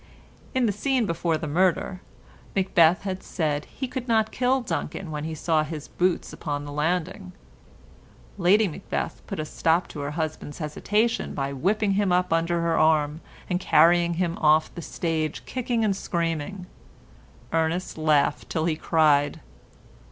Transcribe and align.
In 0.55 0.65
the 0.65 0.71
scene 0.71 1.05
before 1.05 1.37
the 1.37 1.45
murder, 1.45 2.01
Macbeth 2.55 3.03
had 3.03 3.21
said 3.21 3.65
he 3.65 3.87
could 3.87 4.07
not 4.07 4.31
kill 4.31 4.61
Duncan 4.61 5.11
when 5.11 5.25
he 5.25 5.35
saw 5.35 5.63
his 5.63 5.89
boots 5.89 6.33
upon 6.33 6.65
the 6.65 6.71
landing. 6.71 7.33
Lady 8.39 8.67
Macbeth 8.67 9.21
put 9.27 9.39
a 9.39 9.45
stop 9.45 9.87
to 9.89 9.99
her 9.99 10.09
husband's 10.09 10.57
hesitation 10.57 11.35
by 11.35 11.53
whipping 11.53 11.91
him 11.91 12.11
up 12.11 12.33
under 12.33 12.61
her 12.63 12.79
arm, 12.79 13.21
and 13.47 13.59
carrying 13.59 14.15
him 14.15 14.39
off 14.39 14.73
the 14.73 14.81
stage, 14.81 15.45
kicking 15.45 15.85
and 15.85 15.95
screaming. 15.95 16.65
Ernest 17.53 17.95
laughed 17.95 18.49
till 18.49 18.65
he 18.65 18.75
cried. 18.75 19.39